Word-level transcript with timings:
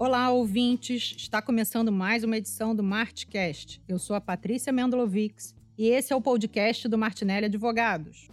Olá, 0.00 0.30
ouvintes! 0.30 1.14
Está 1.14 1.42
começando 1.42 1.92
mais 1.92 2.24
uma 2.24 2.38
edição 2.38 2.74
do 2.74 2.82
Martcast. 2.82 3.82
Eu 3.86 3.98
sou 3.98 4.16
a 4.16 4.20
Patrícia 4.20 4.72
Mendlovics 4.72 5.54
e 5.76 5.88
esse 5.88 6.10
é 6.10 6.16
o 6.16 6.22
podcast 6.22 6.88
do 6.88 6.96
Martinelli 6.96 7.44
Advogados. 7.44 8.26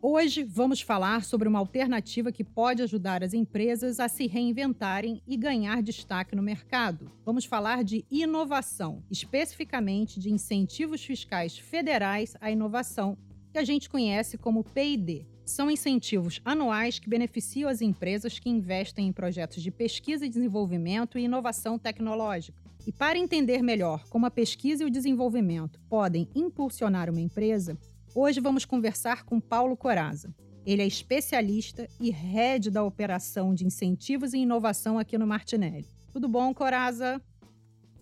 Hoje 0.00 0.44
vamos 0.44 0.80
falar 0.80 1.24
sobre 1.24 1.48
uma 1.48 1.58
alternativa 1.58 2.30
que 2.30 2.44
pode 2.44 2.80
ajudar 2.80 3.24
as 3.24 3.34
empresas 3.34 3.98
a 3.98 4.06
se 4.06 4.28
reinventarem 4.28 5.20
e 5.26 5.36
ganhar 5.36 5.82
destaque 5.82 6.36
no 6.36 6.42
mercado. 6.42 7.10
Vamos 7.24 7.44
falar 7.44 7.82
de 7.82 8.04
inovação, 8.08 9.02
especificamente 9.10 10.20
de 10.20 10.30
incentivos 10.30 11.04
fiscais 11.04 11.58
federais 11.58 12.36
à 12.40 12.52
inovação, 12.52 13.18
que 13.50 13.58
a 13.58 13.64
gente 13.64 13.90
conhece 13.90 14.38
como 14.38 14.62
PID. 14.62 15.26
São 15.52 15.70
incentivos 15.70 16.40
anuais 16.44 16.98
que 16.98 17.10
beneficiam 17.10 17.68
as 17.68 17.82
empresas 17.82 18.38
que 18.38 18.48
investem 18.48 19.08
em 19.08 19.12
projetos 19.12 19.62
de 19.62 19.70
pesquisa 19.70 20.24
e 20.24 20.28
desenvolvimento 20.28 21.18
e 21.18 21.24
inovação 21.24 21.78
tecnológica. 21.78 22.58
E 22.86 22.90
para 22.90 23.18
entender 23.18 23.62
melhor 23.62 24.02
como 24.08 24.24
a 24.24 24.30
pesquisa 24.30 24.82
e 24.82 24.86
o 24.86 24.90
desenvolvimento 24.90 25.78
podem 25.88 26.26
impulsionar 26.34 27.10
uma 27.10 27.20
empresa, 27.20 27.78
Hoje 28.14 28.40
vamos 28.40 28.66
conversar 28.66 29.24
com 29.24 29.40
Paulo 29.40 29.74
Coraza. 29.74 30.34
Ele 30.66 30.82
é 30.82 30.86
especialista 30.86 31.88
e 31.98 32.10
head 32.10 32.70
da 32.70 32.84
operação 32.84 33.54
de 33.54 33.64
incentivos 33.64 34.34
e 34.34 34.38
inovação 34.40 34.98
aqui 34.98 35.16
no 35.16 35.26
Martinelli. 35.26 35.86
Tudo 36.12 36.28
bom, 36.28 36.52
Coraza? 36.52 37.22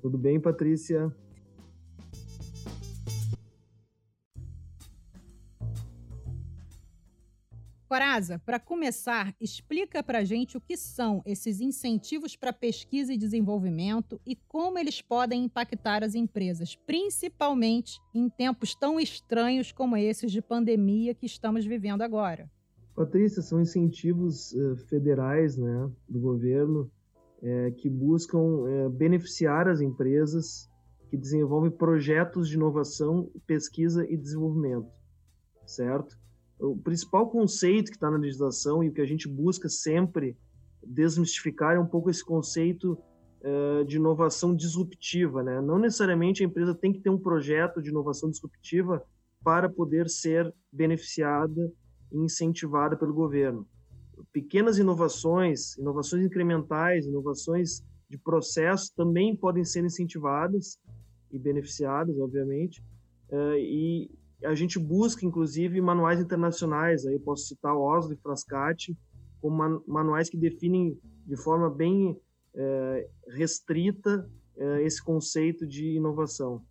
Tudo 0.03 0.19
bem, 0.19 0.41
Patrícia? 0.41 1.15
Coraza, 7.91 8.39
para 8.39 8.61
começar, 8.61 9.35
explica 9.41 10.01
para 10.01 10.23
gente 10.23 10.57
o 10.57 10.61
que 10.61 10.77
são 10.77 11.21
esses 11.27 11.61
incentivos 11.61 12.37
para 12.37 12.53
pesquisa 12.53 13.13
e 13.13 13.19
desenvolvimento 13.19 14.21
e 14.25 14.37
como 14.37 14.79
eles 14.79 15.03
podem 15.03 15.47
impactar 15.47 16.05
as 16.05 16.15
empresas, 16.15 16.77
principalmente 16.87 17.99
em 18.15 18.31
tempos 18.31 18.77
tão 18.77 19.01
estranhos 19.01 19.73
como 19.73 19.97
esses 19.97 20.31
de 20.31 20.41
pandemia 20.41 21.17
que 21.17 21.27
estamos 21.27 21.67
vivendo 21.67 22.03
agora. 22.03 22.49
Patrícia, 22.95 23.43
são 23.43 23.61
incentivos 23.61 24.53
uh, 24.53 24.77
federais 24.89 25.57
né, 25.57 25.91
do 26.09 26.21
governo 26.21 26.89
é, 27.43 27.73
que 27.73 27.91
buscam 27.91 28.69
é, 28.69 28.89
beneficiar 28.89 29.67
as 29.67 29.81
empresas 29.81 30.71
que 31.09 31.17
desenvolvem 31.17 31.73
projetos 31.73 32.49
de 32.49 32.55
inovação, 32.55 33.29
pesquisa 33.49 34.07
e 34.09 34.17
desenvolvimento, 34.17 34.87
certo? 35.67 36.17
O 36.61 36.77
principal 36.77 37.29
conceito 37.29 37.91
que 37.91 37.97
está 37.97 38.11
na 38.11 38.19
legislação 38.19 38.85
e 38.85 38.89
o 38.89 38.93
que 38.93 39.01
a 39.01 39.07
gente 39.07 39.27
busca 39.27 39.69
sempre 39.69 40.37
desmistificar 40.87 41.77
é 41.77 41.81
um 41.81 41.87
pouco 41.87 42.11
esse 42.11 42.25
conceito 42.25 42.99
uh, 43.41 43.85
de 43.85 43.97
inovação 43.97 44.55
disruptiva. 44.55 45.43
Né? 45.43 45.61
Não 45.61 45.79
necessariamente 45.79 46.43
a 46.43 46.47
empresa 46.47 46.75
tem 46.75 46.93
que 46.93 47.01
ter 47.01 47.11
um 47.11 47.19
projeto 47.19 47.83
de 47.83 47.91
inovação 47.91 48.31
disruptiva 48.31 49.03
para 49.43 49.69
poder 49.69 50.09
ser 50.09 50.53
beneficiada 50.71 51.73
e 52.13 52.19
incentivada 52.19 52.97
pelo 52.97 53.15
governo. 53.15 53.67
Pequenas 54.33 54.79
inovações, 54.79 55.79
inovações 55.79 56.25
incrementais, 56.25 57.07
inovações 57.07 57.83
de 58.09 58.19
processo 58.19 58.93
também 58.95 59.35
podem 59.35 59.65
ser 59.65 59.83
incentivadas 59.85 60.79
e 61.31 61.39
beneficiadas, 61.39 62.19
obviamente, 62.19 62.83
uh, 63.31 63.57
e 63.57 64.11
a 64.45 64.55
gente 64.55 64.79
busca, 64.79 65.25
inclusive, 65.25 65.81
manuais 65.81 66.21
internacionais. 66.21 67.07
Aí 67.07 67.15
eu 67.15 67.21
posso 67.21 67.47
citar 67.47 67.77
Oslo 67.77 68.13
e 68.13 68.17
Frascati 68.17 68.97
como 69.41 69.57
man 69.57 69.81
manuais 69.87 70.29
que 70.29 70.37
definem 70.37 70.99
de 71.27 71.37
forma 71.37 71.71
bem 71.71 72.17
é, 72.55 73.09
restrita 73.29 74.29
é, 74.57 74.83
esse 74.83 75.03
conceito 75.03 75.67
de 75.67 75.97
inovação. 75.97 76.63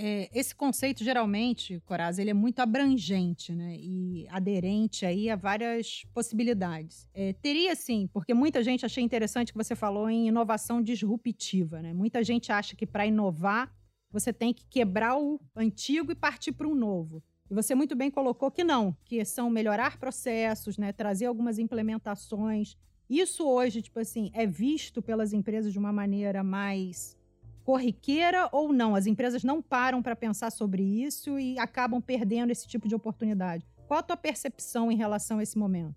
É, 0.00 0.30
esse 0.32 0.54
conceito, 0.54 1.02
geralmente, 1.02 1.80
Coraz, 1.80 2.20
ele 2.20 2.30
é 2.30 2.34
muito 2.34 2.60
abrangente 2.60 3.52
né, 3.52 3.74
e 3.76 4.28
aderente 4.30 5.04
aí 5.04 5.28
a 5.28 5.34
várias 5.34 6.04
possibilidades. 6.14 7.08
É, 7.12 7.32
teria 7.32 7.74
sim, 7.74 8.08
porque 8.12 8.32
muita 8.32 8.62
gente 8.62 8.86
achei 8.86 9.02
interessante 9.02 9.50
que 9.50 9.58
você 9.58 9.74
falou 9.74 10.08
em 10.08 10.28
inovação 10.28 10.80
disruptiva. 10.80 11.82
Né? 11.82 11.92
Muita 11.92 12.22
gente 12.22 12.52
acha 12.52 12.76
que 12.76 12.86
para 12.86 13.06
inovar 13.06 13.74
você 14.10 14.32
tem 14.32 14.52
que 14.52 14.64
quebrar 14.66 15.18
o 15.18 15.40
antigo 15.54 16.12
e 16.12 16.14
partir 16.14 16.52
para 16.52 16.66
um 16.66 16.74
novo. 16.74 17.22
E 17.50 17.54
você 17.54 17.74
muito 17.74 17.96
bem 17.96 18.10
colocou 18.10 18.50
que 18.50 18.62
não, 18.62 18.96
que 19.04 19.24
são 19.24 19.48
melhorar 19.48 19.98
processos, 19.98 20.76
né, 20.76 20.92
trazer 20.92 21.26
algumas 21.26 21.58
implementações. 21.58 22.76
Isso 23.08 23.48
hoje, 23.48 23.80
tipo 23.80 23.98
assim, 23.98 24.30
é 24.34 24.46
visto 24.46 25.00
pelas 25.00 25.32
empresas 25.32 25.72
de 25.72 25.78
uma 25.78 25.92
maneira 25.92 26.42
mais 26.42 27.16
corriqueira 27.64 28.48
ou 28.52 28.72
não? 28.72 28.94
As 28.94 29.06
empresas 29.06 29.44
não 29.44 29.62
param 29.62 30.02
para 30.02 30.16
pensar 30.16 30.50
sobre 30.50 30.82
isso 30.82 31.38
e 31.38 31.58
acabam 31.58 32.00
perdendo 32.00 32.50
esse 32.50 32.66
tipo 32.66 32.88
de 32.88 32.94
oportunidade. 32.94 33.66
Qual 33.86 34.00
a 34.00 34.02
tua 34.02 34.16
percepção 34.16 34.92
em 34.92 34.96
relação 34.96 35.38
a 35.38 35.42
esse 35.42 35.56
momento? 35.56 35.96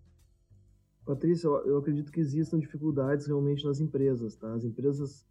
Patrícia, 1.05 1.47
eu 1.47 1.77
acredito 1.77 2.11
que 2.11 2.19
existam 2.19 2.59
dificuldades 2.59 3.25
realmente 3.25 3.65
nas 3.65 3.81
empresas, 3.81 4.35
tá? 4.35 4.53
As 4.53 4.63
empresas 4.63 5.25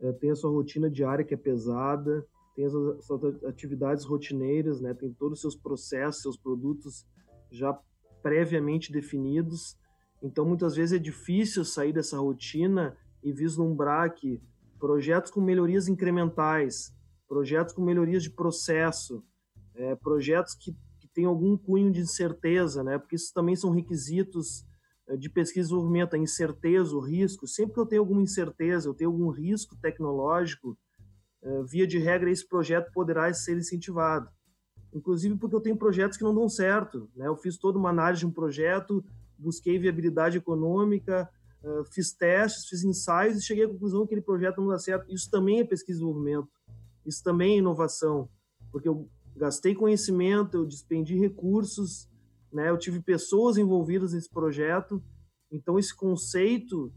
é, 0.00 0.12
tem 0.12 0.30
a 0.30 0.36
sua 0.36 0.50
rotina 0.50 0.90
diária 0.90 1.24
que 1.24 1.34
é 1.34 1.36
pesada, 1.36 2.26
tem 2.54 2.64
as 2.64 2.72
suas 3.04 3.44
atividades 3.44 4.04
rotineiras, 4.04 4.80
né, 4.80 4.94
tem 4.94 5.12
todos 5.12 5.38
os 5.38 5.40
seus 5.42 5.56
processos, 5.56 6.22
seus 6.22 6.36
produtos 6.36 7.06
já 7.50 7.78
previamente 8.22 8.90
definidos. 8.90 9.78
Então, 10.22 10.44
muitas 10.44 10.74
vezes 10.74 10.98
é 10.98 10.98
difícil 10.98 11.64
sair 11.64 11.92
dessa 11.92 12.18
rotina 12.18 12.96
e 13.22 13.32
vislumbrar 13.32 14.14
que 14.14 14.40
projetos 14.78 15.30
com 15.30 15.40
melhorias 15.40 15.86
incrementais, 15.88 16.94
projetos 17.28 17.74
com 17.74 17.82
melhorias 17.82 18.22
de 18.22 18.30
processo, 18.30 19.22
é, 19.74 19.94
projetos 19.94 20.54
que, 20.54 20.72
que 20.98 21.08
têm 21.08 21.26
algum 21.26 21.56
cunho 21.56 21.92
de 21.92 22.00
incerteza, 22.00 22.82
né, 22.82 22.98
porque 22.98 23.16
isso 23.16 23.32
também 23.34 23.54
são 23.54 23.70
requisitos 23.70 24.64
de 25.14 25.30
pesquisa 25.30 25.60
e 25.60 25.70
desenvolvimento, 25.70 26.14
a 26.14 26.18
incerteza, 26.18 26.96
o 26.96 27.00
risco. 27.00 27.46
Sempre 27.46 27.74
que 27.74 27.80
eu 27.80 27.86
tenho 27.86 28.02
alguma 28.02 28.22
incerteza, 28.22 28.88
eu 28.88 28.94
tenho 28.94 29.10
algum 29.10 29.28
risco 29.30 29.76
tecnológico, 29.76 30.76
eh, 31.42 31.62
via 31.64 31.86
de 31.86 31.98
regra, 31.98 32.30
esse 32.30 32.46
projeto 32.46 32.90
poderá 32.92 33.32
ser 33.32 33.56
incentivado. 33.56 34.28
Inclusive 34.92 35.36
porque 35.36 35.54
eu 35.54 35.60
tenho 35.60 35.76
projetos 35.76 36.18
que 36.18 36.24
não 36.24 36.34
dão 36.34 36.48
certo. 36.48 37.08
Né? 37.14 37.28
Eu 37.28 37.36
fiz 37.36 37.56
toda 37.56 37.78
uma 37.78 37.90
análise 37.90 38.20
de 38.20 38.26
um 38.26 38.32
projeto, 38.32 39.04
busquei 39.38 39.78
viabilidade 39.78 40.38
econômica, 40.38 41.28
eh, 41.62 41.82
fiz 41.92 42.12
testes, 42.12 42.68
fiz 42.68 42.82
ensaios 42.82 43.38
e 43.38 43.42
cheguei 43.42 43.64
à 43.64 43.68
conclusão 43.68 44.00
que 44.00 44.06
aquele 44.06 44.22
projeto 44.22 44.60
não 44.60 44.68
dá 44.68 44.78
certo. 44.78 45.12
Isso 45.12 45.30
também 45.30 45.60
é 45.60 45.64
pesquisa 45.64 45.98
e 45.98 46.00
desenvolvimento. 46.00 46.48
Isso 47.04 47.22
também 47.22 47.54
é 47.54 47.58
inovação. 47.58 48.28
Porque 48.72 48.88
eu 48.88 49.08
gastei 49.36 49.74
conhecimento, 49.74 50.56
eu 50.56 50.66
despendi 50.66 51.16
recursos, 51.16 52.08
né? 52.56 52.70
Eu 52.70 52.78
tive 52.78 53.00
pessoas 53.00 53.58
envolvidas 53.58 54.14
nesse 54.14 54.30
projeto, 54.30 55.02
então 55.52 55.78
esse 55.78 55.94
conceito 55.94 56.92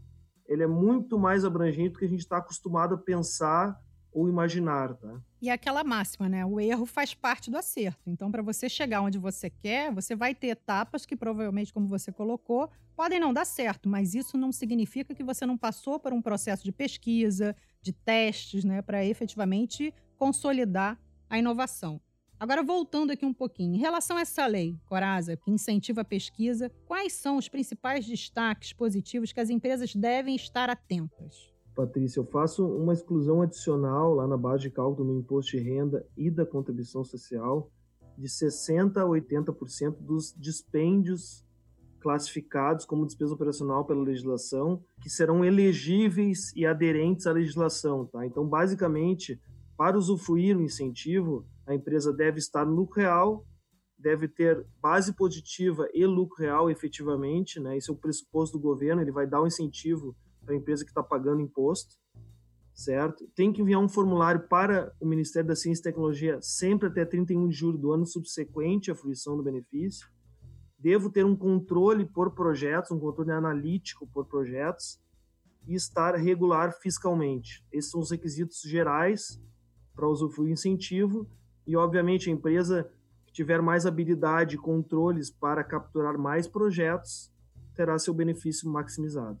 ele 0.46 0.62
é 0.62 0.66
muito 0.66 1.18
mais 1.18 1.44
abrangente 1.44 1.90
do 1.90 1.98
que 1.98 2.04
a 2.06 2.08
gente 2.08 2.20
está 2.20 2.38
acostumado 2.38 2.94
a 2.94 2.98
pensar 2.98 3.78
ou 4.10 4.28
imaginar, 4.28 4.94
tá? 4.94 5.20
E 5.40 5.48
é 5.48 5.52
aquela 5.52 5.84
máxima, 5.84 6.28
né? 6.28 6.44
O 6.44 6.58
erro 6.58 6.84
faz 6.84 7.14
parte 7.14 7.50
do 7.50 7.56
acerto. 7.56 8.10
Então, 8.10 8.30
para 8.30 8.42
você 8.42 8.68
chegar 8.68 9.02
onde 9.02 9.18
você 9.18 9.48
quer, 9.48 9.92
você 9.94 10.16
vai 10.16 10.34
ter 10.34 10.48
etapas 10.48 11.06
que 11.06 11.14
provavelmente, 11.14 11.72
como 11.72 11.86
você 11.86 12.10
colocou, 12.10 12.68
podem 12.96 13.20
não 13.20 13.32
dar 13.32 13.44
certo, 13.44 13.88
mas 13.88 14.14
isso 14.14 14.36
não 14.36 14.50
significa 14.50 15.14
que 15.14 15.22
você 15.22 15.46
não 15.46 15.56
passou 15.56 16.00
por 16.00 16.12
um 16.12 16.20
processo 16.20 16.64
de 16.64 16.72
pesquisa, 16.72 17.54
de 17.80 17.92
testes, 17.92 18.64
né, 18.64 18.82
para 18.82 19.04
efetivamente 19.04 19.94
consolidar 20.16 20.98
a 21.28 21.38
inovação. 21.38 22.00
Agora, 22.40 22.62
voltando 22.62 23.10
aqui 23.10 23.26
um 23.26 23.34
pouquinho, 23.34 23.74
em 23.74 23.78
relação 23.78 24.16
a 24.16 24.22
essa 24.22 24.46
lei, 24.46 24.74
Corasa, 24.86 25.36
que 25.36 25.50
incentiva 25.50 26.00
a 26.00 26.04
pesquisa, 26.04 26.72
quais 26.86 27.12
são 27.12 27.36
os 27.36 27.50
principais 27.50 28.06
destaques 28.06 28.72
positivos 28.72 29.30
que 29.30 29.40
as 29.40 29.50
empresas 29.50 29.94
devem 29.94 30.34
estar 30.34 30.70
atentas? 30.70 31.52
Patrícia, 31.76 32.18
eu 32.18 32.24
faço 32.24 32.66
uma 32.66 32.94
exclusão 32.94 33.42
adicional 33.42 34.14
lá 34.14 34.26
na 34.26 34.38
base 34.38 34.62
de 34.62 34.70
cálculo 34.70 35.12
do 35.12 35.18
imposto 35.20 35.54
de 35.54 35.62
renda 35.62 36.06
e 36.16 36.30
da 36.30 36.46
contribuição 36.46 37.04
social 37.04 37.70
de 38.16 38.26
60% 38.26 38.96
a 38.96 39.04
80% 39.04 39.96
dos 40.00 40.34
dispêndios 40.34 41.44
classificados 42.00 42.86
como 42.86 43.04
despesa 43.04 43.34
operacional 43.34 43.84
pela 43.84 44.02
legislação, 44.02 44.82
que 45.02 45.10
serão 45.10 45.44
elegíveis 45.44 46.54
e 46.56 46.64
aderentes 46.64 47.26
à 47.26 47.32
legislação. 47.32 48.06
Tá? 48.06 48.24
Então, 48.24 48.46
basicamente, 48.48 49.38
para 49.76 49.98
usufruir 49.98 50.56
o 50.56 50.62
incentivo, 50.62 51.46
a 51.70 51.74
empresa 51.74 52.12
deve 52.12 52.38
estar 52.38 52.66
no 52.66 52.74
lucro 52.74 53.00
real, 53.00 53.46
deve 53.96 54.26
ter 54.26 54.66
base 54.80 55.12
positiva 55.12 55.88
e 55.94 56.04
lucro 56.04 56.42
real 56.42 56.68
efetivamente, 56.68 57.60
né? 57.60 57.76
Esse 57.76 57.90
é 57.90 57.92
o 57.92 57.96
pressuposto 57.96 58.58
do 58.58 58.62
governo, 58.62 59.00
ele 59.00 59.12
vai 59.12 59.26
dar 59.26 59.40
um 59.40 59.46
incentivo 59.46 60.16
para 60.44 60.54
a 60.54 60.56
empresa 60.56 60.84
que 60.84 60.90
está 60.90 61.02
pagando 61.02 61.40
imposto, 61.40 61.94
certo? 62.74 63.24
Tem 63.36 63.52
que 63.52 63.62
enviar 63.62 63.80
um 63.80 63.88
formulário 63.88 64.48
para 64.48 64.92
o 65.00 65.06
Ministério 65.06 65.46
da 65.46 65.54
Ciência 65.54 65.80
e 65.82 65.84
Tecnologia 65.84 66.40
sempre 66.40 66.88
até 66.88 67.04
31 67.04 67.48
de 67.48 67.54
julho 67.54 67.78
do 67.78 67.92
ano 67.92 68.06
subsequente 68.06 68.90
à 68.90 68.94
fruição 68.94 69.36
do 69.36 69.42
benefício. 69.42 70.08
devo 70.76 71.10
ter 71.10 71.26
um 71.26 71.36
controle 71.36 72.06
por 72.06 72.34
projetos, 72.34 72.90
um 72.90 72.98
controle 72.98 73.30
analítico 73.30 74.08
por 74.08 74.24
projetos 74.24 74.98
e 75.68 75.74
estar 75.74 76.16
regular 76.16 76.72
fiscalmente. 76.80 77.62
Esses 77.70 77.90
são 77.90 78.00
os 78.00 78.10
requisitos 78.10 78.62
gerais 78.62 79.38
para 79.94 80.08
usufruir 80.08 80.52
incentivo 80.52 81.28
e, 81.66 81.76
obviamente, 81.76 82.28
a 82.28 82.32
empresa 82.32 82.90
que 83.26 83.32
tiver 83.32 83.62
mais 83.62 83.86
habilidade 83.86 84.56
e 84.56 84.58
controles 84.58 85.30
para 85.30 85.62
capturar 85.62 86.18
mais 86.18 86.48
projetos 86.48 87.30
terá 87.74 87.98
seu 87.98 88.12
benefício 88.12 88.68
maximizado. 88.68 89.38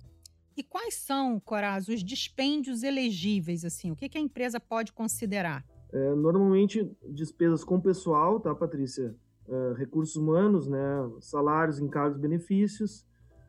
E 0.56 0.62
quais 0.62 0.94
são, 0.94 1.40
Coraz, 1.40 1.88
os 1.88 2.04
dispêndios 2.04 2.82
elegíveis? 2.82 3.64
Assim, 3.64 3.90
o 3.90 3.96
que, 3.96 4.16
a 4.16 4.20
empresa 4.20 4.60
pode 4.60 4.92
considerar? 4.92 5.64
É, 5.92 6.14
normalmente, 6.14 6.90
despesas 7.08 7.64
com 7.64 7.80
pessoal, 7.80 8.38
tá, 8.38 8.54
Patrícia? 8.54 9.14
É, 9.48 9.74
recursos 9.76 10.16
humanos, 10.16 10.68
né? 10.68 10.78
salários, 11.20 11.80
encargos, 11.80 12.18
benefícios, 12.18 13.06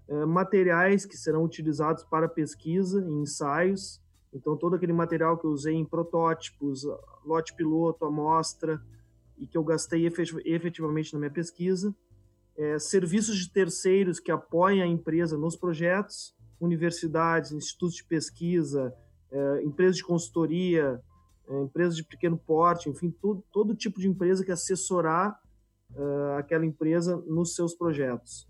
é, 0.08 0.26
materiais 0.26 1.06
que 1.06 1.16
serão 1.16 1.44
utilizados 1.44 2.04
para 2.04 2.28
pesquisa 2.28 3.06
e 3.06 3.12
ensaios. 3.12 4.02
Então, 4.34 4.56
todo 4.56 4.76
aquele 4.76 4.94
material 4.94 5.38
que 5.38 5.46
eu 5.46 5.52
usei 5.52 5.76
em 5.76 5.86
protótipos, 5.86 6.84
lote 7.26 7.54
piloto, 7.56 8.06
amostra, 8.06 8.82
e 9.38 9.48
que 9.48 9.58
eu 9.58 9.64
gastei 9.64 10.06
efetivamente 10.46 11.14
na 11.14 11.20
minha 11.20 11.32
pesquisa. 11.32 11.94
É, 12.56 12.78
serviços 12.78 13.38
de 13.38 13.52
terceiros 13.52 14.20
que 14.20 14.32
apoiem 14.32 14.82
a 14.82 14.88
empresa 14.88 15.38
nos 15.38 15.56
projetos, 15.56 16.36
universidades, 16.60 17.52
institutos 17.52 17.96
de 17.96 18.04
pesquisa, 18.04 18.94
é, 19.32 19.64
empresas 19.64 19.98
de 19.98 20.04
consultoria, 20.04 21.02
é, 21.48 21.62
empresas 21.64 21.96
de 21.96 22.04
pequeno 22.04 22.38
porte, 22.38 22.88
enfim, 22.88 23.10
tudo, 23.10 23.44
todo 23.52 23.76
tipo 23.76 24.00
de 24.00 24.08
empresa 24.08 24.46
que 24.46 24.52
assessorar 24.52 25.40
uh, 25.96 26.38
aquela 26.38 26.66
empresa 26.66 27.18
nos 27.28 27.56
seus 27.56 27.74
projetos. 27.74 28.48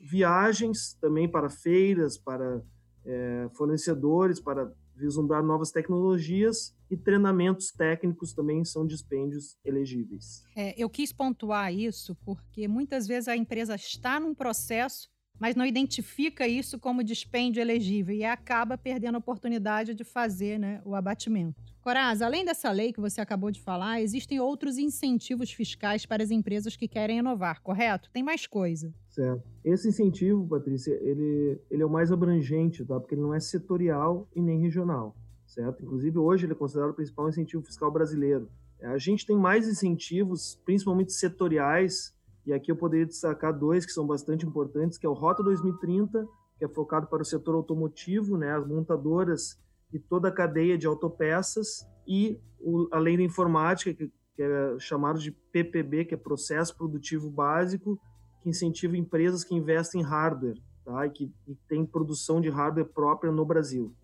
Viagens 0.00 0.94
também 1.00 1.28
para 1.28 1.48
feiras, 1.48 2.18
para 2.18 2.62
é, 3.04 3.48
fornecedores, 3.54 4.38
para 4.38 4.70
vislumbrar 4.98 5.42
novas 5.42 5.70
tecnologias 5.70 6.74
e 6.90 6.96
treinamentos 6.96 7.70
técnicos 7.70 8.32
também 8.32 8.64
são 8.64 8.86
dispêndios 8.86 9.56
elegíveis. 9.64 10.42
É, 10.56 10.74
eu 10.76 10.88
quis 10.88 11.12
pontuar 11.12 11.72
isso 11.72 12.14
porque 12.24 12.66
muitas 12.66 13.06
vezes 13.06 13.28
a 13.28 13.36
empresa 13.36 13.74
está 13.74 14.18
num 14.18 14.34
processo 14.34 15.08
mas 15.38 15.54
não 15.54 15.64
identifica 15.64 16.46
isso 16.46 16.78
como 16.78 17.04
dispêndio 17.04 17.60
elegível 17.60 18.14
e 18.14 18.24
acaba 18.24 18.76
perdendo 18.76 19.16
a 19.16 19.18
oportunidade 19.18 19.94
de 19.94 20.04
fazer 20.04 20.58
né, 20.58 20.80
o 20.84 20.94
abatimento. 20.94 21.62
Coraz, 21.80 22.20
além 22.20 22.44
dessa 22.44 22.70
lei 22.70 22.92
que 22.92 23.00
você 23.00 23.20
acabou 23.20 23.50
de 23.50 23.62
falar, 23.62 24.02
existem 24.02 24.40
outros 24.40 24.76
incentivos 24.76 25.50
fiscais 25.50 26.04
para 26.04 26.22
as 26.22 26.30
empresas 26.30 26.76
que 26.76 26.88
querem 26.88 27.18
inovar, 27.18 27.62
correto? 27.62 28.10
Tem 28.12 28.22
mais 28.22 28.46
coisa. 28.46 28.92
Certo. 29.08 29.42
Esse 29.64 29.88
incentivo, 29.88 30.46
Patrícia, 30.46 30.92
ele, 31.00 31.58
ele 31.70 31.82
é 31.82 31.86
o 31.86 31.90
mais 31.90 32.12
abrangente, 32.12 32.84
tá? 32.84 33.00
porque 33.00 33.14
ele 33.14 33.22
não 33.22 33.32
é 33.32 33.40
setorial 33.40 34.28
e 34.34 34.42
nem 34.42 34.60
regional, 34.60 35.16
certo? 35.46 35.82
Inclusive, 35.82 36.18
hoje 36.18 36.46
ele 36.46 36.52
é 36.52 36.56
considerado 36.56 36.90
o 36.90 36.94
principal 36.94 37.28
incentivo 37.28 37.62
fiscal 37.62 37.90
brasileiro. 37.90 38.50
A 38.82 38.98
gente 38.98 39.26
tem 39.26 39.36
mais 39.36 39.66
incentivos, 39.66 40.60
principalmente 40.64 41.12
setoriais, 41.12 42.14
e 42.48 42.52
aqui 42.54 42.72
eu 42.72 42.76
poderia 42.76 43.04
destacar 43.04 43.52
dois 43.52 43.84
que 43.84 43.92
são 43.92 44.06
bastante 44.06 44.46
importantes, 44.46 44.96
que 44.96 45.04
é 45.04 45.08
o 45.08 45.12
Rota 45.12 45.42
2030, 45.42 46.26
que 46.58 46.64
é 46.64 46.68
focado 46.68 47.06
para 47.06 47.20
o 47.20 47.24
setor 47.24 47.54
automotivo, 47.54 48.38
né, 48.38 48.56
as 48.56 48.66
montadoras 48.66 49.60
e 49.92 49.98
toda 49.98 50.28
a 50.28 50.32
cadeia 50.32 50.78
de 50.78 50.86
autopeças, 50.86 51.86
e 52.06 52.40
o, 52.58 52.88
a 52.90 52.98
lei 52.98 53.18
da 53.18 53.22
informática, 53.22 53.92
que, 53.92 54.10
que 54.34 54.42
é 54.42 54.78
chamado 54.78 55.18
de 55.18 55.30
PPB, 55.30 56.06
que 56.06 56.14
é 56.14 56.16
Processo 56.16 56.74
Produtivo 56.74 57.28
Básico, 57.28 58.00
que 58.40 58.48
incentiva 58.48 58.96
empresas 58.96 59.44
que 59.44 59.54
investem 59.54 60.00
em 60.00 60.04
hardware, 60.04 60.58
tá, 60.86 61.06
e 61.06 61.10
que 61.10 61.32
e 61.46 61.54
tem 61.68 61.84
produção 61.84 62.40
de 62.40 62.48
hardware 62.48 62.86
própria 62.86 63.30
no 63.30 63.44
Brasil. 63.44 63.94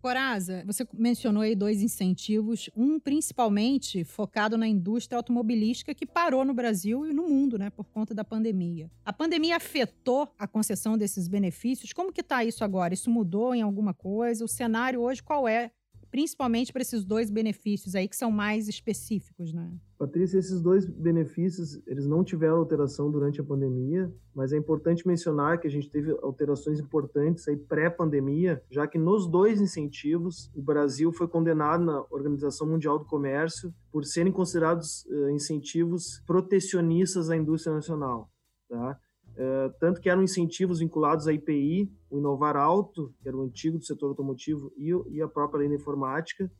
Coraza, 0.00 0.64
você 0.66 0.86
mencionou 0.94 1.42
aí 1.42 1.54
dois 1.54 1.82
incentivos, 1.82 2.70
um 2.74 2.98
principalmente 2.98 4.02
focado 4.02 4.56
na 4.56 4.66
indústria 4.66 5.18
automobilística 5.18 5.94
que 5.94 6.06
parou 6.06 6.42
no 6.42 6.54
Brasil 6.54 7.06
e 7.06 7.12
no 7.12 7.28
mundo, 7.28 7.58
né, 7.58 7.68
por 7.68 7.84
conta 7.84 8.14
da 8.14 8.24
pandemia. 8.24 8.90
A 9.04 9.12
pandemia 9.12 9.56
afetou 9.56 10.32
a 10.38 10.48
concessão 10.48 10.96
desses 10.96 11.28
benefícios? 11.28 11.92
Como 11.92 12.12
que 12.12 12.22
está 12.22 12.42
isso 12.42 12.64
agora? 12.64 12.94
Isso 12.94 13.10
mudou 13.10 13.54
em 13.54 13.60
alguma 13.60 13.92
coisa? 13.92 14.42
O 14.42 14.48
cenário 14.48 15.02
hoje 15.02 15.22
qual 15.22 15.46
é 15.46 15.70
principalmente 16.10 16.72
para 16.72 16.82
esses 16.82 17.04
dois 17.04 17.30
benefícios 17.30 17.94
aí 17.94 18.08
que 18.08 18.16
são 18.16 18.30
mais 18.30 18.68
específicos, 18.68 19.52
né? 19.52 19.70
Patrícia, 20.00 20.38
esses 20.38 20.62
dois 20.62 20.86
benefícios, 20.86 21.78
eles 21.86 22.06
não 22.06 22.24
tiveram 22.24 22.56
alteração 22.56 23.10
durante 23.10 23.38
a 23.38 23.44
pandemia, 23.44 24.10
mas 24.34 24.50
é 24.50 24.56
importante 24.56 25.06
mencionar 25.06 25.60
que 25.60 25.66
a 25.66 25.70
gente 25.70 25.90
teve 25.90 26.16
alterações 26.22 26.80
importantes 26.80 27.46
aí 27.46 27.54
pré-pandemia, 27.54 28.62
já 28.70 28.86
que 28.86 28.96
nos 28.96 29.30
dois 29.30 29.60
incentivos, 29.60 30.50
o 30.56 30.62
Brasil 30.62 31.12
foi 31.12 31.28
condenado 31.28 31.84
na 31.84 32.02
Organização 32.10 32.66
Mundial 32.66 32.98
do 32.98 33.04
Comércio 33.04 33.74
por 33.92 34.06
serem 34.06 34.32
considerados 34.32 35.04
uh, 35.04 35.28
incentivos 35.28 36.22
protecionistas 36.26 37.28
à 37.28 37.36
indústria 37.36 37.74
nacional, 37.74 38.30
tá? 38.70 38.98
Uh, 39.32 39.70
tanto 39.78 40.00
que 40.00 40.08
eram 40.08 40.22
incentivos 40.22 40.80
vinculados 40.80 41.28
à 41.28 41.32
IPI, 41.34 41.92
o 42.08 42.16
Inovar 42.16 42.56
Alto, 42.56 43.12
que 43.20 43.28
era 43.28 43.36
o 43.36 43.42
antigo 43.42 43.76
do 43.76 43.84
setor 43.84 44.08
automotivo, 44.08 44.72
e, 44.78 44.92
e 45.14 45.20
a 45.20 45.28
própria 45.28 45.58
lei 45.58 45.68
da 45.68 45.74
informática, 45.74 46.50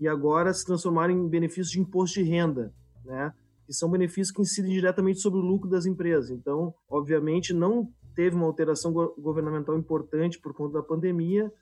e 0.00 0.06
agora 0.06 0.52
se 0.52 0.64
transformaram 0.64 1.12
em 1.12 1.28
benefícios 1.28 1.70
de 1.70 1.80
imposto 1.80 2.22
de 2.22 2.28
renda, 2.28 2.72
né? 3.04 3.32
que 3.66 3.74
são 3.74 3.90
benefícios 3.90 4.30
que 4.30 4.40
incidem 4.40 4.72
diretamente 4.72 5.20
sobre 5.20 5.40
o 5.40 5.42
lucro 5.42 5.68
das 5.68 5.84
empresas. 5.84 6.30
Então, 6.30 6.74
obviamente, 6.88 7.52
não 7.52 7.92
teve 8.14 8.34
uma 8.34 8.46
alteração 8.46 8.92
go 8.92 9.14
governamental 9.18 9.76
importante 9.76 10.38
por 10.38 10.54
conta 10.54 10.74
da 10.78 10.82
pandemia, 10.82 11.52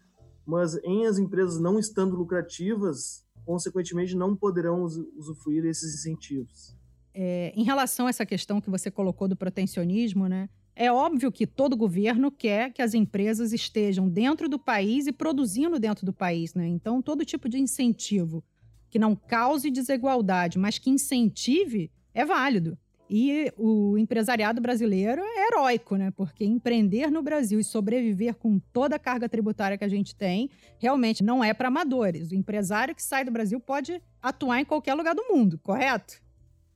mas 0.46 0.76
em 0.84 1.04
as 1.04 1.18
empresas 1.18 1.58
não 1.58 1.78
estando 1.78 2.14
lucrativas, 2.14 3.26
consequentemente, 3.44 4.14
não 4.14 4.36
poderão 4.36 4.84
usufruir 4.84 5.64
esses 5.64 5.94
incentivos. 5.96 6.76
É, 7.12 7.52
em 7.56 7.64
relação 7.64 8.06
a 8.06 8.10
essa 8.10 8.24
questão 8.24 8.60
que 8.60 8.70
você 8.70 8.90
colocou 8.90 9.26
do 9.26 9.36
protecionismo, 9.36 10.28
né? 10.28 10.48
É 10.78 10.92
óbvio 10.92 11.32
que 11.32 11.46
todo 11.46 11.74
governo 11.74 12.30
quer 12.30 12.70
que 12.70 12.82
as 12.82 12.92
empresas 12.92 13.50
estejam 13.50 14.10
dentro 14.10 14.46
do 14.46 14.58
país 14.58 15.06
e 15.06 15.12
produzindo 15.12 15.78
dentro 15.78 16.04
do 16.04 16.12
país, 16.12 16.52
né? 16.52 16.68
Então, 16.68 17.00
todo 17.00 17.24
tipo 17.24 17.48
de 17.48 17.58
incentivo 17.58 18.44
que 18.90 18.98
não 18.98 19.16
cause 19.16 19.70
desigualdade, 19.70 20.58
mas 20.58 20.78
que 20.78 20.90
incentive, 20.90 21.90
é 22.12 22.26
válido. 22.26 22.78
E 23.08 23.50
o 23.56 23.96
empresariado 23.96 24.60
brasileiro 24.60 25.22
é 25.22 25.46
heróico, 25.46 25.96
né? 25.96 26.10
Porque 26.10 26.44
empreender 26.44 27.10
no 27.10 27.22
Brasil 27.22 27.58
e 27.58 27.64
sobreviver 27.64 28.34
com 28.34 28.58
toda 28.58 28.96
a 28.96 28.98
carga 28.98 29.28
tributária 29.28 29.78
que 29.78 29.84
a 29.84 29.88
gente 29.88 30.14
tem, 30.14 30.50
realmente 30.78 31.24
não 31.24 31.42
é 31.42 31.54
para 31.54 31.68
amadores. 31.68 32.30
O 32.30 32.34
empresário 32.34 32.94
que 32.94 33.02
sai 33.02 33.24
do 33.24 33.30
Brasil 33.30 33.58
pode 33.60 34.02
atuar 34.20 34.60
em 34.60 34.64
qualquer 34.64 34.94
lugar 34.94 35.14
do 35.14 35.24
mundo, 35.28 35.58
correto? 35.58 36.20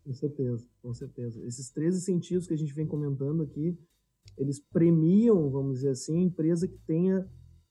Com 0.04 0.14
certeza, 0.14 0.66
com 0.80 0.94
certeza. 0.94 1.44
Esses 1.44 1.68
três 1.70 1.96
incentivos 1.96 2.46
que 2.46 2.54
a 2.54 2.56
gente 2.56 2.72
vem 2.72 2.86
comentando 2.86 3.42
aqui, 3.42 3.76
eles 4.36 4.58
premiam, 4.58 5.50
vamos 5.50 5.76
dizer 5.76 5.90
assim, 5.90 6.22
empresa 6.22 6.66
que 6.66 6.78
tenha 6.86 7.28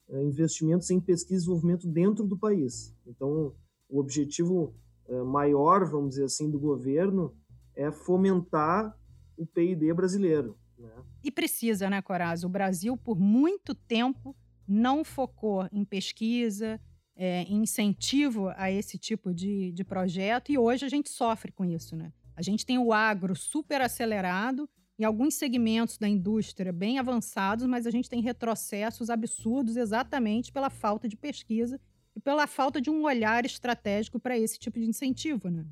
é, 0.10 0.24
investimentos 0.24 0.89
em 0.89 1.00
pesquisa 1.00 1.36
e 1.36 1.38
desenvolvimento 1.39 1.88
dentro 1.88 2.25
do 2.25 2.38
país. 2.38 2.96
Então, 3.06 3.56
o 3.89 4.00
objetivo 4.00 4.75
é, 5.08 5.22
maior, 5.24 5.89
vamos 5.89 6.12
dizer 6.12 6.25
assim, 6.25 6.50
do 6.50 6.60
governo 6.60 7.36
é 7.75 7.91
fomentar 7.91 8.96
o 9.38 9.46
PIB 9.46 9.94
brasileiro. 9.94 10.58
Né? 10.77 10.91
E 11.24 11.32
precisa, 11.32 11.89
né, 11.89 12.01
Coraz? 12.01 12.44
O 12.44 12.50
Brasil, 12.50 12.96
por 12.96 13.20
muito 13.20 13.74
tempo, 13.74 14.36
não 14.68 15.03
focou 15.03 15.68
em 15.72 15.84
pesquisa, 15.84 16.79
é, 17.15 17.44
incentivo 17.51 18.50
a 18.56 18.72
esse 18.72 18.98
tipo 18.98 19.34
de, 19.34 19.72
de 19.72 19.84
projeto, 19.84 20.51
e 20.51 20.58
hoje 20.58 20.86
a 20.86 20.89
gente 20.89 21.10
sofre 21.10 21.51
com 21.51 21.65
isso, 21.65 21.96
né? 21.96 22.13
A 22.36 22.41
gente 22.41 22.65
tem 22.65 22.77
o 22.77 22.94
agro 22.94 23.36
super 23.36 23.82
acelerado 23.82 24.70
e 25.00 25.06
alguns 25.06 25.36
segmentos 25.36 25.98
da 25.98 26.10
indústria 26.10 26.74
bem 26.74 27.00
avançados, 27.00 27.65
mas 27.65 27.88
a 27.88 27.89
gente 27.89 28.10
tem 28.10 28.22
retrocessos 28.22 29.10
absurdos 29.10 29.77
exatamente 29.77 30.51
pela 30.51 30.70
falta 30.70 31.08
de 31.08 31.15
pesquisa 31.15 31.79
e 32.13 32.20
pela 32.20 32.46
falta 32.46 32.82
de 32.82 32.89
um 32.89 33.06
olhar 33.06 33.46
estratégico 33.46 34.20
para 34.20 34.38
esse 34.38 34.60
tipo 34.60 34.77
de 34.77 34.86
incentivo, 34.86 35.50
né? 35.50 35.65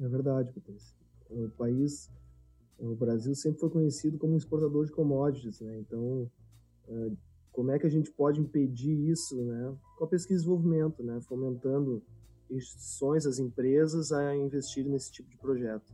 É 0.00 0.08
verdade, 0.08 0.50
Patrícia. 0.52 0.96
O 1.28 1.50
país, 1.50 2.10
o 2.78 2.94
Brasil 2.94 3.34
sempre 3.34 3.60
foi 3.60 3.68
conhecido 3.68 4.16
como 4.16 4.32
um 4.32 4.38
exportador 4.38 4.86
de 4.86 4.92
commodities, 4.92 5.60
né? 5.60 5.78
Então, 5.80 6.30
é, 6.88 7.10
como 7.52 7.70
é 7.72 7.78
que 7.78 7.86
a 7.86 7.90
gente 7.90 8.10
pode 8.10 8.40
impedir 8.40 8.98
isso, 9.10 9.36
né? 9.44 9.76
Com 9.98 10.04
a 10.04 10.08
pesquisa 10.08 10.40
e 10.40 10.44
desenvolvimento, 10.44 11.02
né? 11.02 11.20
Fomentando 11.20 12.02
instituições, 12.50 13.26
as 13.26 13.38
empresas 13.38 14.12
a 14.12 14.34
investirem 14.34 14.90
nesse 14.90 15.12
tipo 15.12 15.28
de 15.28 15.36
projeto. 15.36 15.92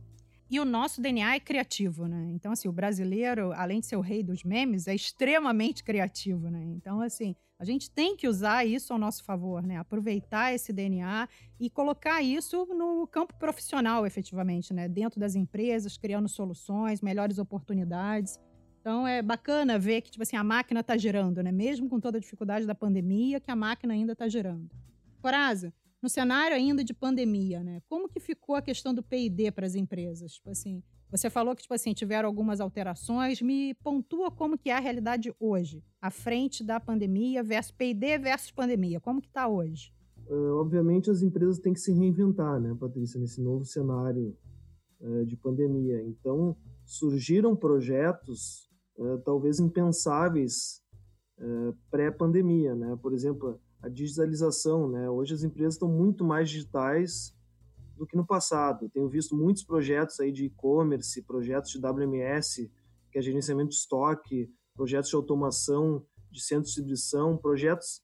E 0.49 0.59
o 0.59 0.65
nosso 0.65 0.99
DNA 0.99 1.35
é 1.35 1.39
criativo, 1.39 2.07
né? 2.07 2.27
Então, 2.31 2.51
assim, 2.51 2.67
o 2.67 2.71
brasileiro, 2.71 3.51
além 3.53 3.79
de 3.79 3.85
ser 3.85 3.95
o 3.97 4.01
rei 4.01 4.23
dos 4.23 4.43
memes, 4.43 4.87
é 4.87 4.95
extremamente 4.95 5.83
criativo, 5.83 6.49
né? 6.49 6.63
Então, 6.63 7.01
assim, 7.01 7.35
a 7.59 7.65
gente 7.65 7.91
tem 7.91 8.15
que 8.15 8.27
usar 8.27 8.65
isso 8.65 8.91
ao 8.91 8.97
nosso 8.97 9.23
favor, 9.23 9.61
né? 9.61 9.77
Aproveitar 9.77 10.53
esse 10.53 10.73
DNA 10.73 11.29
e 11.59 11.69
colocar 11.69 12.23
isso 12.23 12.65
no 12.67 13.05
campo 13.05 13.35
profissional, 13.35 14.07
efetivamente, 14.07 14.73
né? 14.73 14.87
Dentro 14.87 15.19
das 15.19 15.35
empresas, 15.35 15.97
criando 15.97 16.27
soluções, 16.27 17.01
melhores 17.01 17.37
oportunidades. 17.37 18.39
Então 18.79 19.05
é 19.05 19.21
bacana 19.21 19.77
ver 19.77 20.01
que 20.01 20.09
tipo 20.09 20.23
assim, 20.23 20.37
a 20.37 20.43
máquina 20.43 20.79
está 20.79 20.97
girando, 20.97 21.43
né? 21.43 21.51
Mesmo 21.51 21.89
com 21.89 21.99
toda 21.99 22.17
a 22.17 22.21
dificuldade 22.21 22.65
da 22.65 22.73
pandemia, 22.73 23.39
que 23.39 23.51
a 23.51 23.55
máquina 23.55 23.93
ainda 23.93 24.13
está 24.13 24.27
girando. 24.27 24.69
Coraza, 25.21 25.73
no 26.01 26.09
cenário 26.09 26.55
ainda 26.55 26.83
de 26.83 26.93
pandemia, 26.93 27.63
né? 27.63 27.81
Como 27.87 28.07
que 28.07 28.19
ficou 28.19 28.55
a 28.55 28.61
questão 28.61 28.93
do 28.93 29.03
P&D 29.03 29.51
para 29.51 29.65
as 29.65 29.75
empresas? 29.75 30.33
Tipo 30.33 30.49
assim, 30.51 30.81
você 31.11 31.29
falou 31.29 31.55
que 31.55 31.63
tipo 31.63 31.73
assim, 31.73 31.93
tiveram 31.93 32.27
algumas 32.27 32.61
alterações, 32.61 33.41
me 33.41 33.73
pontua 33.75 34.29
como 34.29 34.57
que 34.57 34.69
é 34.69 34.75
a 34.75 34.79
realidade 34.79 35.33
hoje, 35.39 35.83
à 36.01 36.11
frente 36.11 36.63
da 36.63 36.79
pandemia 36.79 37.43
versus 37.43 37.71
P&D 37.71 38.19
versus 38.19 38.51
pandemia. 38.51 38.99
Como 38.99 39.21
que 39.21 39.27
está 39.27 39.47
hoje? 39.47 39.91
Uh, 40.29 40.57
obviamente 40.57 41.09
as 41.09 41.23
empresas 41.23 41.57
têm 41.57 41.73
que 41.73 41.79
se 41.79 41.91
reinventar, 41.91 42.59
né, 42.59 42.75
Patrícia, 42.79 43.19
nesse 43.19 43.41
novo 43.41 43.65
cenário 43.65 44.37
uh, 45.01 45.25
de 45.25 45.35
pandemia. 45.35 46.03
Então, 46.03 46.55
surgiram 46.85 47.55
projetos 47.55 48.69
uh, 48.97 49.17
talvez 49.25 49.59
impensáveis 49.59 50.87
pré-pandemia, 51.89 52.75
né? 52.75 52.99
Por 53.01 53.13
exemplo, 53.13 53.61
a 53.81 53.89
digitalização, 53.89 54.89
né? 54.89 55.09
Hoje 55.09 55.33
as 55.33 55.43
empresas 55.43 55.75
estão 55.75 55.89
muito 55.89 56.23
mais 56.23 56.49
digitais 56.49 57.33
do 57.95 58.05
que 58.05 58.15
no 58.15 58.25
passado. 58.25 58.89
Tenho 58.89 59.09
visto 59.09 59.35
muitos 59.35 59.63
projetos 59.63 60.19
aí 60.19 60.31
de 60.31 60.45
e-commerce, 60.45 61.21
projetos 61.23 61.71
de 61.71 61.79
WMS, 61.79 62.71
que 63.11 63.17
é 63.17 63.21
gerenciamento 63.21 63.69
de 63.69 63.75
estoque, 63.75 64.49
projetos 64.73 65.09
de 65.09 65.15
automação 65.15 66.05
de 66.31 66.41
centro 66.41 66.63
de 66.63 66.69
distribuição, 66.69 67.37
projetos 67.37 68.01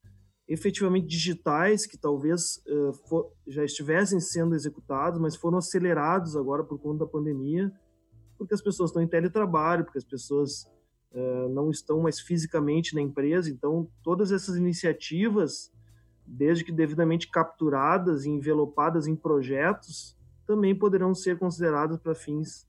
efetivamente 0.47 1.07
digitais 1.07 1.85
que 1.85 1.97
talvez 1.97 2.57
uh, 2.67 2.93
for, 3.07 3.31
já 3.47 3.63
estivessem 3.63 4.19
sendo 4.19 4.55
executados, 4.55 5.19
mas 5.19 5.35
foram 5.35 5.57
acelerados 5.57 6.35
agora 6.35 6.63
por 6.63 6.79
conta 6.79 7.05
da 7.05 7.11
pandemia, 7.11 7.71
porque 8.37 8.53
as 8.53 8.61
pessoas 8.61 8.89
estão 8.89 9.01
em 9.01 9.07
teletrabalho, 9.07 9.83
porque 9.83 9.97
as 9.97 10.03
pessoas 10.03 10.67
não 11.49 11.69
estão 11.69 12.01
mais 12.01 12.19
fisicamente 12.19 12.93
na 12.93 13.01
empresa. 13.01 13.49
Então, 13.49 13.87
todas 14.03 14.31
essas 14.31 14.57
iniciativas, 14.57 15.71
desde 16.25 16.63
que 16.63 16.71
devidamente 16.71 17.29
capturadas 17.29 18.25
e 18.25 18.29
envelopadas 18.29 19.07
em 19.07 19.15
projetos, 19.15 20.17
também 20.45 20.75
poderão 20.75 21.13
ser 21.13 21.37
consideradas 21.37 21.97
para 21.97 22.13
fins 22.13 22.67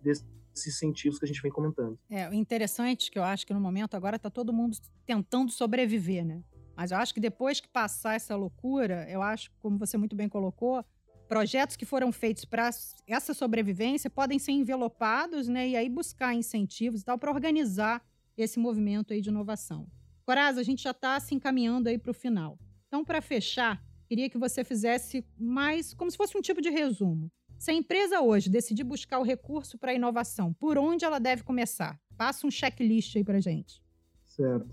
desses 0.00 0.24
incentivos 0.66 1.18
que 1.18 1.24
a 1.24 1.28
gente 1.28 1.42
vem 1.42 1.52
comentando. 1.52 1.98
É, 2.08 2.28
o 2.28 2.32
interessante 2.32 3.10
que 3.10 3.18
eu 3.18 3.24
acho 3.24 3.46
que 3.46 3.54
no 3.54 3.60
momento 3.60 3.94
agora 3.94 4.16
está 4.16 4.30
todo 4.30 4.52
mundo 4.52 4.76
tentando 5.04 5.50
sobreviver, 5.50 6.24
né? 6.24 6.42
Mas 6.76 6.92
eu 6.92 6.98
acho 6.98 7.12
que 7.12 7.20
depois 7.20 7.60
que 7.60 7.68
passar 7.68 8.14
essa 8.14 8.36
loucura, 8.36 9.04
eu 9.10 9.20
acho, 9.20 9.50
como 9.60 9.76
você 9.76 9.98
muito 9.98 10.14
bem 10.14 10.28
colocou, 10.28 10.84
projetos 11.28 11.76
que 11.76 11.84
foram 11.84 12.10
feitos 12.10 12.44
para 12.44 12.70
essa 13.06 13.34
sobrevivência 13.34 14.08
podem 14.08 14.38
ser 14.38 14.52
envelopados, 14.52 15.46
né? 15.46 15.68
E 15.68 15.76
aí 15.76 15.88
buscar 15.88 16.34
incentivos 16.34 17.02
e 17.02 17.04
tal 17.04 17.18
para 17.18 17.30
organizar 17.30 18.02
esse 18.36 18.58
movimento 18.58 19.12
aí 19.12 19.20
de 19.20 19.28
inovação. 19.28 19.86
Coraza, 20.24 20.60
a 20.60 20.64
gente 20.64 20.82
já 20.82 20.90
está 20.90 21.18
se 21.20 21.34
encaminhando 21.34 21.88
aí 21.88 21.98
para 21.98 22.10
o 22.10 22.14
final. 22.14 22.58
Então, 22.86 23.04
para 23.04 23.20
fechar, 23.20 23.82
queria 24.06 24.30
que 24.30 24.38
você 24.38 24.64
fizesse 24.64 25.24
mais 25.38 25.92
como 25.94 26.10
se 26.10 26.16
fosse 26.16 26.36
um 26.36 26.40
tipo 26.40 26.60
de 26.60 26.70
resumo. 26.70 27.30
Se 27.58 27.70
a 27.70 27.74
empresa 27.74 28.20
hoje 28.20 28.48
decidir 28.48 28.84
buscar 28.84 29.18
o 29.18 29.24
recurso 29.24 29.76
para 29.76 29.90
a 29.90 29.94
inovação, 29.94 30.52
por 30.54 30.78
onde 30.78 31.04
ela 31.04 31.18
deve 31.18 31.42
começar? 31.42 32.00
Passa 32.16 32.46
um 32.46 32.50
checklist 32.50 33.16
aí 33.16 33.24
para 33.24 33.40
gente. 33.40 33.82
Certo. 34.24 34.68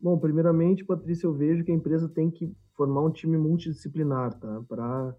Bom, 0.00 0.18
primeiramente, 0.18 0.84
Patrícia, 0.84 1.26
eu 1.26 1.34
vejo 1.34 1.64
que 1.64 1.72
a 1.72 1.74
empresa 1.74 2.08
tem 2.08 2.30
que 2.30 2.54
formar 2.76 3.04
um 3.04 3.10
time 3.10 3.36
multidisciplinar, 3.36 4.38
tá? 4.38 4.62
Para 4.68 5.16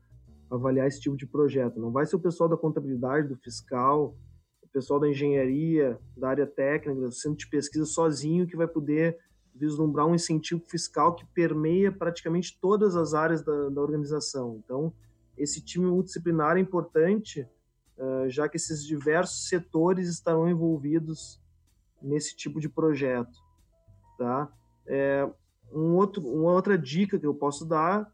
avaliar 0.52 0.88
esse 0.88 1.00
tipo 1.00 1.16
de 1.16 1.26
projeto. 1.26 1.80
Não 1.80 1.92
vai 1.92 2.06
ser 2.06 2.16
o 2.16 2.20
pessoal 2.20 2.50
da 2.50 2.58
contabilidade, 2.58 3.30
do 3.30 3.38
fiscal, 3.38 4.18
o 4.62 4.68
pessoal 4.68 5.00
da 5.00 5.08
engenharia, 5.08 5.98
da 6.16 6.30
área 6.30 6.46
técnica, 6.46 7.00
do 7.00 7.12
centro 7.12 7.38
de 7.38 7.50
pesquisa 7.50 7.86
sozinho 7.86 8.46
que 8.46 8.58
vai 8.58 8.68
poder 8.68 9.18
vislumbrar 9.56 10.08
um 10.08 10.16
incentivo 10.16 10.62
fiscal 10.68 11.16
que 11.16 11.26
permeia 11.26 11.92
praticamente 11.92 12.58
todas 12.60 12.96
as 12.96 13.14
áreas 13.14 13.44
da, 13.44 13.70
da 13.70 13.82
organização. 13.82 14.62
Então, 14.64 14.94
esse 15.38 15.62
time 15.62 15.86
multidisciplinar 15.86 16.58
é 16.58 16.60
importante, 16.60 17.48
uh, 17.98 18.30
já 18.30 18.48
que 18.48 18.58
esses 18.58 18.86
diversos 18.86 19.48
setores 19.48 20.08
estarão 20.08 20.50
envolvidos 20.50 21.42
nesse 22.02 22.36
tipo 22.36 22.60
de 22.60 22.70
projeto, 22.70 23.38
tá? 24.18 24.52
É, 24.88 25.30
um 25.72 25.96
outro, 25.96 26.22
uma 26.26 26.52
outra 26.52 26.78
dica 26.78 27.20
que 27.20 27.26
eu 27.26 27.36
posso 27.36 27.66
dar 27.66 28.12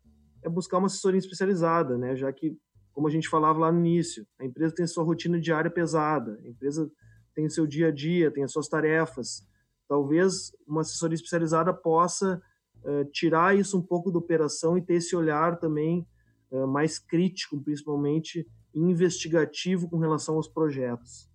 é 0.48 0.50
buscar 0.50 0.78
uma 0.78 0.88
assessoria 0.88 1.20
especializada, 1.20 1.98
né? 1.98 2.16
Já 2.16 2.32
que, 2.32 2.58
como 2.94 3.08
a 3.08 3.12
gente 3.12 3.30
falava 3.30 3.60
lá 3.60 3.72
no 3.72 3.80
início, 3.80 4.26
a 4.40 4.46
empresa 4.46 4.74
tem 4.74 4.88
sua 4.88 5.04
rotina 5.04 5.40
diária 5.40 5.70
pesada, 5.70 6.40
a 6.44 6.48
empresa 6.48 6.90
tem 7.36 7.46
o 7.46 7.52
seu 7.52 7.68
dia 7.68 7.90
a 7.90 7.92
dia, 7.92 8.32
tem 8.32 8.44
as 8.44 8.52
suas 8.52 8.68
tarefas. 8.68 9.46
Talvez 9.88 10.52
uma 10.66 10.82
assessoria 10.82 11.16
especializada 11.16 11.74
possa 11.74 12.42
uh, 12.84 13.06
tirar 13.12 13.56
isso 13.56 13.78
um 13.78 13.82
pouco 13.82 14.12
da 14.12 14.18
operação 14.18 14.78
e 14.78 14.82
ter 14.82 14.96
esse 14.96 15.16
olhar 15.16 15.60
também 15.60 16.08
uh, 16.50 16.66
mais 16.66 16.98
crítico, 16.98 17.62
principalmente 17.62 18.48
investigativo 18.74 19.90
com 19.90 19.98
relação 19.98 20.36
aos 20.36 20.48
projetos, 20.48 21.30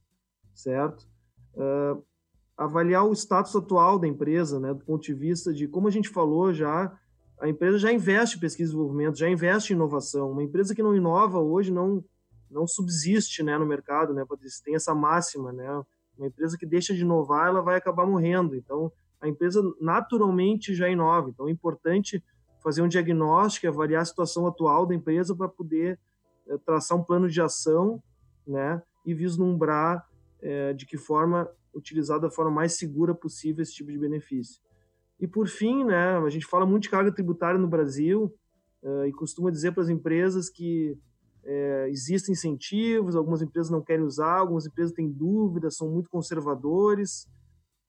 certo? 0.54 1.07
Uh, 1.54 2.02
avaliar 2.57 3.07
o 3.07 3.12
status 3.12 3.54
atual 3.54 3.99
da 3.99 4.09
empresa, 4.09 4.59
né, 4.59 4.73
do 4.73 4.85
ponto 4.85 5.02
de 5.02 5.14
vista 5.14 5.52
de, 5.52 5.66
como 5.69 5.88
a 5.88 5.90
gente 5.90 6.09
falou 6.09 6.52
já, 6.52 6.97
a 7.42 7.49
empresa 7.49 7.76
já 7.76 7.92
investe 7.92 8.37
em 8.37 8.40
pesquisa 8.40 8.70
e 8.70 8.72
desenvolvimento, 8.72 9.18
já 9.18 9.28
investe 9.28 9.72
em 9.72 9.76
inovação. 9.76 10.30
Uma 10.30 10.44
empresa 10.44 10.76
que 10.76 10.82
não 10.82 10.94
inova 10.94 11.40
hoje 11.40 11.72
não 11.72 12.04
não 12.49 12.66
subsiste, 12.66 13.42
né, 13.42 13.56
no 13.56 13.64
mercado, 13.64 14.12
né, 14.12 14.26
Patrícia? 14.26 14.62
Tem 14.62 14.75
essa 14.75 14.94
máxima, 14.94 15.52
né? 15.52 15.82
Uma 16.18 16.26
empresa 16.26 16.58
que 16.58 16.66
deixa 16.66 16.94
de 16.94 17.00
inovar, 17.00 17.49
ela 17.49 17.62
vai 17.62 17.76
acabar 17.76 18.06
morrendo. 18.06 18.54
Então, 18.54 18.92
a 19.18 19.26
empresa 19.26 19.62
naturalmente 19.80 20.75
já 20.75 20.87
inova. 20.87 21.30
Então, 21.30 21.49
é 21.49 21.50
importante 21.50 22.22
fazer 22.62 22.82
um 22.82 22.88
diagnóstico, 22.88 23.66
avaliar 23.66 24.02
a 24.02 24.04
situação 24.04 24.46
atual 24.46 24.84
da 24.84 24.94
empresa 24.94 25.34
para 25.34 25.49
poder 25.49 25.99
é, 26.46 26.58
traçar 26.58 26.99
um 26.99 27.02
plano 27.02 27.26
de 27.26 27.40
ação, 27.40 28.02
né, 28.46 28.82
e 29.04 29.14
vislumbrar 29.14 30.06
é, 30.42 30.75
de 30.75 30.84
que 30.84 30.99
forma 30.99 31.50
utilizar 31.75 32.20
da 32.20 32.30
forma 32.30 32.50
mais 32.50 32.75
segura 32.75 33.14
possível 33.14 33.62
esse 33.62 33.72
tipo 33.72 33.90
de 33.90 33.99
benefício. 33.99 34.61
E 35.23 35.26
por 35.29 35.47
fim, 35.49 35.85
né, 35.85 36.19
a 36.19 36.29
gente 36.29 36.45
fala 36.45 36.67
muito 36.67 36.83
de 36.83 36.91
carga 36.91 37.12
tributária 37.12 37.59
no 37.59 37.69
Brasil 37.69 38.35
uh, 38.83 39.07
e 39.07 39.12
costuma 39.12 39.50
dizer 39.50 39.73
para 39.73 39.85
as 39.85 39.88
empresas 39.88 40.50
que 40.50 40.99
é, 41.45 41.88
existem 41.91 42.33
incentivos, 42.33 43.17
algumas 43.17 43.43
empresas 43.43 43.71
não 43.71 43.83
querem 43.83 44.05
usar, 44.05 44.38
algumas 44.38 44.67
empresas 44.67 44.93
têm 44.93 45.11
dúvidas, 45.11 45.76
são 45.76 45.91
muito 45.91 46.09
conservadores. 46.09 47.29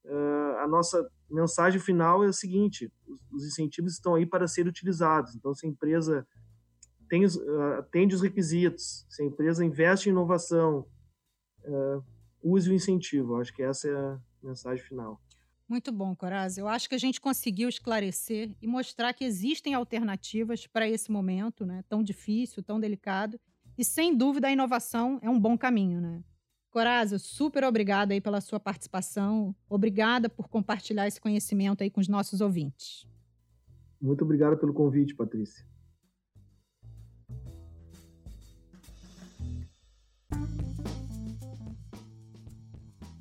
Uh, 0.06 0.58
a 0.60 0.68
nossa 0.68 1.08
mensagem 1.30 1.80
final 1.80 2.24
é 2.24 2.28
a 2.28 2.34
seguinte: 2.34 2.92
os, 3.08 3.20
os, 3.32 3.46
incentivos 3.46 3.94
estão 3.94 4.16
aí 4.16 4.26
para 4.26 4.48
serem 4.48 4.70
utilizados. 4.70 5.36
Então, 5.36 5.54
se 5.54 5.66
a 5.66 5.70
empresa 5.70 6.28
tem, 7.08 7.26
uh, 7.26 7.74
atende 7.80 8.16
os 8.16 8.22
requisitos, 8.22 9.06
se 9.10 9.24
a 9.24 9.26
empresa 9.26 9.64
investe 9.64 10.10
em 10.10 10.12
inovação, 10.12 10.86
uh, 11.64 12.04
use 12.44 12.70
o 12.70 12.74
incentivo. 12.74 13.38
Acho 13.38 13.54
que 13.54 13.64
essa 13.64 13.88
é 13.88 13.96
a 13.96 14.20
mensagem 14.42 14.84
final. 14.84 15.22
Muito 15.68 15.92
bom, 15.92 16.16
Coraz. 16.16 16.58
Eu 16.58 16.68
acho 16.68 16.90
que 16.90 16.96
a 16.96 17.00
gente 17.00 17.22
conseguiu 17.22 17.70
esclarecer 17.70 18.56
e 18.62 18.68
mostrar 18.68 19.14
que 19.14 19.24
existem 19.24 19.74
alternativas 19.74 20.68
para 20.68 20.88
esse 20.88 21.12
momento, 21.12 21.66
né, 21.66 21.84
tão 21.88 22.04
difícil, 22.04 22.62
tão 22.62 22.80
delicado. 22.80 23.40
E 23.78 23.84
sem 23.84 24.16
dúvida 24.16 24.48
a 24.48 24.52
inovação 24.52 25.20
é 25.22 25.30
um 25.30 25.40
bom 25.40 25.58
caminho, 25.58 26.00
né? 26.00 26.24
Corazio, 26.70 27.20
super 27.20 27.64
obrigada 27.64 28.14
aí 28.14 28.22
pela 28.22 28.42
sua 28.42 28.60
participação. 28.60 29.56
Obrigada 29.70 30.28
por 30.28 30.48
compartilhar 30.48 31.08
esse 31.08 31.22
conhecimento 31.22 31.84
aí 31.84 31.90
com 31.90 32.02
os 32.02 32.08
nossos 32.08 32.42
ouvintes. 32.42 33.08
Muito 34.02 34.24
obrigado 34.24 34.58
pelo 34.58 34.74
convite, 34.74 35.16
Patrícia. 35.16 35.66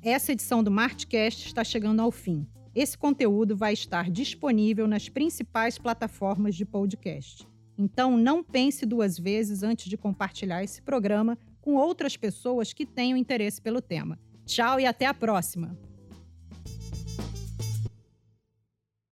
Essa 0.05 0.33
edição 0.33 0.61
do 0.61 0.69
Martcast 0.69 1.47
está 1.47 1.63
chegando 1.63 2.01
ao 2.01 2.11
fim. 2.11 2.45
Esse 2.75 2.97
conteúdo 2.97 3.55
vai 3.55 3.71
estar 3.71 4.11
disponível 4.11 4.85
nas 4.85 5.07
principais 5.07 5.77
plataformas 5.77 6.55
de 6.55 6.65
podcast. 6.65 7.47
Então, 7.77 8.17
não 8.17 8.43
pense 8.43 8.85
duas 8.85 9.17
vezes 9.17 9.63
antes 9.63 9.85
de 9.89 9.95
compartilhar 9.95 10.61
esse 10.61 10.81
programa 10.81 11.37
com 11.61 11.75
outras 11.75 12.17
pessoas 12.17 12.73
que 12.73 12.85
tenham 12.85 13.17
interesse 13.17 13.61
pelo 13.61 13.81
tema. 13.81 14.19
Tchau 14.45 14.77
e 14.77 14.85
até 14.85 15.05
a 15.05 15.13
próxima! 15.13 15.73